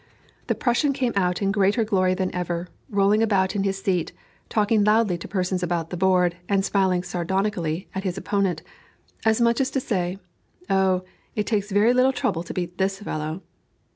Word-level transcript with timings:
The 0.47 0.55
Prussian 0.55 0.93
came 0.93 1.13
out 1.15 1.43
in 1.43 1.51
greater 1.51 1.83
glory 1.85 2.15
than 2.15 2.33
ever, 2.33 2.69
rolling 2.89 3.21
about 3.21 3.55
in 3.55 3.61
his 3.61 3.83
seat, 3.83 4.13
talking 4.49 4.83
loudly 4.83 5.15
to 5.19 5.27
persons 5.27 5.61
about 5.61 5.91
the 5.91 5.95
board, 5.95 6.37
and 6.49 6.65
smiling 6.65 7.03
sardonically 7.03 7.87
at 7.93 8.03
his 8.03 8.17
opponent, 8.17 8.63
as 9.27 9.39
much 9.39 9.61
as 9.61 9.69
to 9.69 9.79
say, 9.79 10.17
"Oh, 10.71 11.03
it 11.35 11.45
takes 11.45 11.69
very 11.69 11.93
little 11.93 12.13
trouble 12.13 12.41
to 12.41 12.51
beat 12.55 12.79
this 12.79 12.97
fellow." 12.97 13.43